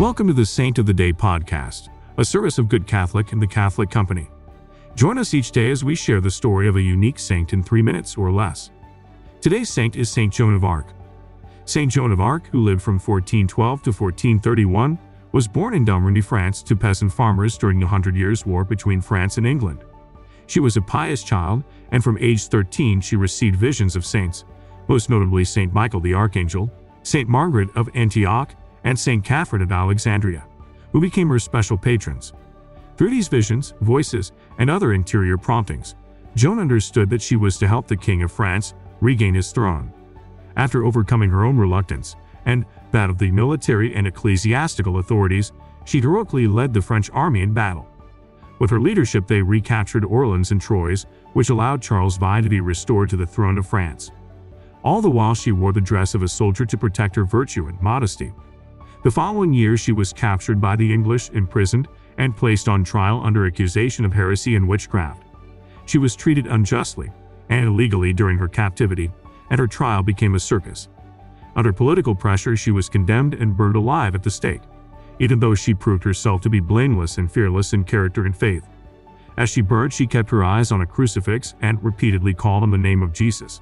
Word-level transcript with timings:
Welcome 0.00 0.26
to 0.28 0.32
the 0.32 0.46
Saint 0.46 0.78
of 0.78 0.86
the 0.86 0.94
Day 0.94 1.12
podcast, 1.12 1.88
a 2.16 2.24
service 2.24 2.58
of 2.58 2.68
Good 2.68 2.86
Catholic 2.86 3.32
and 3.32 3.40
the 3.40 3.46
Catholic 3.46 3.90
Company. 3.90 4.28
Join 4.96 5.18
us 5.18 5.34
each 5.34 5.52
day 5.52 5.70
as 5.70 5.84
we 5.84 5.94
share 5.94 6.20
the 6.20 6.30
story 6.30 6.66
of 6.66 6.76
a 6.76 6.82
unique 6.82 7.18
saint 7.18 7.52
in 7.52 7.62
three 7.62 7.82
minutes 7.82 8.16
or 8.16 8.32
less. 8.32 8.70
Today's 9.40 9.68
saint 9.68 9.94
is 9.94 10.10
Saint 10.10 10.32
Joan 10.32 10.54
of 10.54 10.64
Arc. 10.64 10.86
Saint 11.66 11.92
Joan 11.92 12.10
of 12.10 12.20
Arc, 12.20 12.48
who 12.48 12.62
lived 12.62 12.82
from 12.82 12.94
1412 12.94 13.82
to 13.82 13.90
1431, 13.90 14.98
was 15.30 15.46
born 15.46 15.74
in 15.74 15.84
Domremy, 15.84 16.24
France, 16.24 16.62
to 16.64 16.74
peasant 16.74 17.12
farmers 17.12 17.56
during 17.56 17.78
the 17.78 17.86
Hundred 17.86 18.16
Years' 18.16 18.44
War 18.44 18.64
between 18.64 19.00
France 19.00 19.36
and 19.36 19.46
England. 19.46 19.84
She 20.46 20.58
was 20.58 20.76
a 20.76 20.82
pious 20.82 21.22
child, 21.22 21.64
and 21.92 22.02
from 22.02 22.18
age 22.18 22.48
13 22.48 23.00
she 23.00 23.16
received 23.16 23.56
visions 23.56 23.94
of 23.94 24.06
saints, 24.06 24.44
most 24.88 25.10
notably 25.10 25.44
Saint 25.44 25.72
Michael 25.72 26.00
the 26.00 26.14
Archangel, 26.14 26.70
Saint 27.02 27.28
Margaret 27.28 27.68
of 27.76 27.88
Antioch, 27.94 28.54
and 28.84 28.98
Saint 28.98 29.24
Catherine 29.24 29.62
of 29.62 29.72
Alexandria, 29.72 30.44
who 30.92 31.00
became 31.00 31.28
her 31.28 31.38
special 31.38 31.76
patrons. 31.76 32.32
Through 32.96 33.10
these 33.10 33.28
visions, 33.28 33.74
voices, 33.80 34.32
and 34.58 34.68
other 34.68 34.92
interior 34.92 35.38
promptings, 35.38 35.94
Joan 36.34 36.58
understood 36.58 37.10
that 37.10 37.22
she 37.22 37.36
was 37.36 37.58
to 37.58 37.68
help 37.68 37.86
the 37.86 37.96
King 37.96 38.22
of 38.22 38.32
France 38.32 38.74
regain 39.00 39.34
his 39.34 39.52
throne. 39.52 39.92
After 40.56 40.84
overcoming 40.84 41.30
her 41.30 41.44
own 41.44 41.56
reluctance 41.56 42.16
and 42.46 42.64
that 42.90 43.10
of 43.10 43.18
the 43.18 43.30
military 43.30 43.94
and 43.94 44.06
ecclesiastical 44.06 44.98
authorities, 44.98 45.52
she 45.84 46.00
heroically 46.00 46.46
led 46.46 46.72
the 46.72 46.82
French 46.82 47.10
army 47.10 47.42
in 47.42 47.52
battle. 47.52 47.88
With 48.58 48.70
her 48.70 48.80
leadership, 48.80 49.26
they 49.26 49.42
recaptured 49.42 50.04
Orleans 50.04 50.52
and 50.52 50.60
Troyes, 50.60 51.06
which 51.32 51.50
allowed 51.50 51.82
Charles 51.82 52.16
V 52.16 52.42
to 52.42 52.48
be 52.48 52.60
restored 52.60 53.08
to 53.10 53.16
the 53.16 53.26
throne 53.26 53.58
of 53.58 53.66
France. 53.66 54.12
All 54.84 55.00
the 55.00 55.10
while, 55.10 55.34
she 55.34 55.52
wore 55.52 55.72
the 55.72 55.80
dress 55.80 56.14
of 56.14 56.22
a 56.22 56.28
soldier 56.28 56.64
to 56.66 56.78
protect 56.78 57.16
her 57.16 57.24
virtue 57.24 57.66
and 57.66 57.80
modesty. 57.80 58.32
The 59.02 59.10
following 59.10 59.52
year, 59.52 59.76
she 59.76 59.90
was 59.90 60.12
captured 60.12 60.60
by 60.60 60.76
the 60.76 60.92
English, 60.92 61.30
imprisoned, 61.30 61.88
and 62.18 62.36
placed 62.36 62.68
on 62.68 62.84
trial 62.84 63.20
under 63.24 63.46
accusation 63.46 64.04
of 64.04 64.12
heresy 64.12 64.54
and 64.54 64.68
witchcraft. 64.68 65.24
She 65.86 65.98
was 65.98 66.14
treated 66.14 66.46
unjustly 66.46 67.10
and 67.48 67.66
illegally 67.66 68.12
during 68.12 68.38
her 68.38 68.46
captivity, 68.46 69.10
and 69.50 69.58
her 69.58 69.66
trial 69.66 70.04
became 70.04 70.36
a 70.36 70.40
circus. 70.40 70.88
Under 71.56 71.72
political 71.72 72.14
pressure, 72.14 72.56
she 72.56 72.70
was 72.70 72.88
condemned 72.88 73.34
and 73.34 73.56
burned 73.56 73.74
alive 73.74 74.14
at 74.14 74.22
the 74.22 74.30
stake, 74.30 74.62
even 75.18 75.40
though 75.40 75.56
she 75.56 75.74
proved 75.74 76.04
herself 76.04 76.40
to 76.42 76.50
be 76.50 76.60
blameless 76.60 77.18
and 77.18 77.30
fearless 77.30 77.72
in 77.72 77.82
character 77.82 78.24
and 78.24 78.36
faith. 78.36 78.68
As 79.36 79.50
she 79.50 79.62
burned, 79.62 79.92
she 79.92 80.06
kept 80.06 80.30
her 80.30 80.44
eyes 80.44 80.70
on 80.70 80.82
a 80.82 80.86
crucifix 80.86 81.54
and 81.60 81.82
repeatedly 81.82 82.34
called 82.34 82.62
on 82.62 82.70
the 82.70 82.78
name 82.78 83.02
of 83.02 83.12
Jesus. 83.12 83.60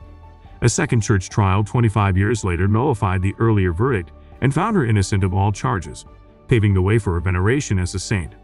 A 0.60 0.68
second 0.68 1.00
church 1.00 1.30
trial 1.30 1.64
25 1.64 2.18
years 2.18 2.44
later 2.44 2.68
nullified 2.68 3.22
the 3.22 3.34
earlier 3.38 3.72
verdict 3.72 4.12
and 4.40 4.52
found 4.52 4.76
her 4.76 4.86
innocent 4.86 5.24
of 5.24 5.34
all 5.34 5.52
charges, 5.52 6.04
paving 6.48 6.74
the 6.74 6.82
way 6.82 6.98
for 6.98 7.14
her 7.14 7.20
veneration 7.20 7.78
as 7.78 7.94
a 7.94 7.98
saint. 7.98 8.34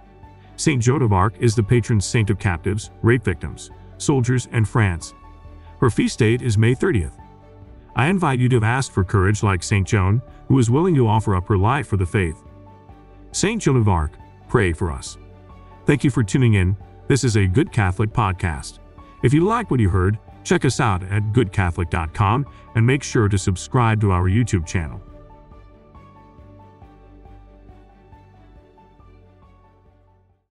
Saint 0.56 0.82
Joan 0.82 1.02
of 1.02 1.12
Arc 1.12 1.36
is 1.38 1.54
the 1.54 1.62
patron 1.62 2.00
saint 2.00 2.30
of 2.30 2.38
captives, 2.38 2.90
rape 3.02 3.24
victims, 3.24 3.70
soldiers, 3.98 4.48
and 4.52 4.68
France. 4.68 5.14
Her 5.80 5.90
feast 5.90 6.18
date 6.18 6.42
is 6.42 6.56
May 6.56 6.74
30th. 6.74 7.12
I 7.94 8.08
invite 8.08 8.38
you 8.38 8.48
to 8.50 8.64
ask 8.64 8.92
for 8.92 9.04
courage 9.04 9.42
like 9.42 9.62
Saint 9.62 9.86
Joan, 9.86 10.22
who 10.48 10.58
is 10.58 10.70
willing 10.70 10.94
to 10.94 11.08
offer 11.08 11.34
up 11.34 11.48
her 11.48 11.58
life 11.58 11.86
for 11.86 11.96
the 11.96 12.06
faith. 12.06 12.42
Saint 13.32 13.62
Joan 13.62 13.76
of 13.76 13.88
Arc, 13.88 14.12
pray 14.48 14.72
for 14.72 14.90
us. 14.90 15.18
Thank 15.84 16.04
you 16.04 16.10
for 16.10 16.22
tuning 16.22 16.54
in. 16.54 16.76
This 17.08 17.24
is 17.24 17.36
a 17.36 17.46
Good 17.46 17.72
Catholic 17.72 18.10
podcast. 18.12 18.78
If 19.22 19.32
you 19.32 19.42
like 19.42 19.70
what 19.70 19.80
you 19.80 19.88
heard, 19.88 20.18
check 20.44 20.64
us 20.64 20.80
out 20.80 21.02
at 21.04 21.32
goodcatholic.com 21.32 22.46
and 22.74 22.86
make 22.86 23.02
sure 23.02 23.28
to 23.28 23.38
subscribe 23.38 24.00
to 24.00 24.10
our 24.10 24.24
YouTube 24.24 24.66
channel. 24.66 25.00